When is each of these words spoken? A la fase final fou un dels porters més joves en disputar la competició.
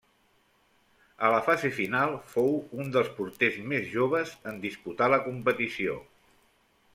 A 1.25 1.27
la 1.33 1.41
fase 1.49 1.69
final 1.79 2.13
fou 2.31 2.49
un 2.85 2.89
dels 2.95 3.11
porters 3.19 3.59
més 3.75 3.85
joves 3.93 4.33
en 4.53 4.59
disputar 4.65 5.11
la 5.17 5.21
competició. 5.29 6.01